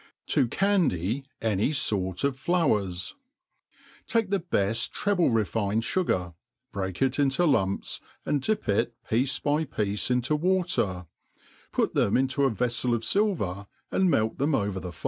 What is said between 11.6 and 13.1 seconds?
put tbem into a vcffcl of